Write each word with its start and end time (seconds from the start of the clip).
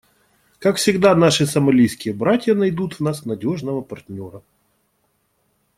Как 0.57 0.77
всегда, 0.77 1.13
наши 1.15 1.45
сомалийские 1.45 2.15
братья 2.15 2.55
найдут 2.55 2.93
в 2.95 3.01
нас 3.01 3.23
надежного 3.23 3.81
партнера. 3.81 4.41